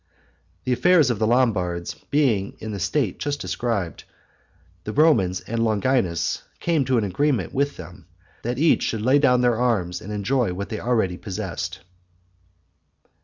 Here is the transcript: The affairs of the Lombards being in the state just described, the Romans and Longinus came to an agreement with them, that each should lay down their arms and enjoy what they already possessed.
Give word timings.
The 0.63 0.73
affairs 0.73 1.11
of 1.11 1.19
the 1.19 1.27
Lombards 1.27 1.93
being 2.09 2.55
in 2.57 2.71
the 2.71 2.79
state 2.79 3.19
just 3.19 3.39
described, 3.39 4.03
the 4.83 4.91
Romans 4.93 5.41
and 5.41 5.63
Longinus 5.63 6.41
came 6.59 6.83
to 6.85 6.97
an 6.97 7.03
agreement 7.03 7.53
with 7.53 7.77
them, 7.77 8.07
that 8.41 8.57
each 8.57 8.81
should 8.81 9.03
lay 9.03 9.19
down 9.19 9.41
their 9.41 9.57
arms 9.59 10.01
and 10.01 10.11
enjoy 10.11 10.55
what 10.55 10.69
they 10.69 10.79
already 10.79 11.17
possessed. 11.17 11.81